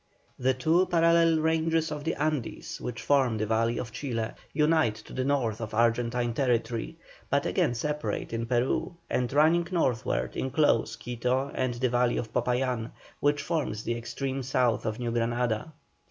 The 0.39 0.55
two 0.55 0.87
parallel 0.87 1.37
ranges 1.41 1.91
of 1.91 2.03
the 2.03 2.15
Andes, 2.15 2.81
which 2.81 3.03
form 3.03 3.37
the 3.37 3.45
valley 3.45 3.77
of 3.77 3.91
Chile, 3.91 4.31
unite 4.51 4.95
to 4.95 5.13
the 5.13 5.23
north 5.23 5.61
of 5.61 5.75
Argentine 5.75 6.33
territory, 6.33 6.97
but 7.29 7.45
again 7.45 7.75
separate 7.75 8.33
in 8.33 8.47
Peru, 8.47 8.95
and 9.11 9.31
running 9.31 9.67
northward 9.69 10.35
enclose 10.35 10.95
Quito 10.95 11.51
and 11.53 11.75
the 11.75 11.89
valley 11.89 12.17
of 12.17 12.33
Popayán, 12.33 12.89
which 13.19 13.43
forms 13.43 13.83
the 13.83 13.95
extreme 13.95 14.41
south 14.41 14.87
of 14.87 14.97
New 14.97 15.11
Granada. 15.11 15.71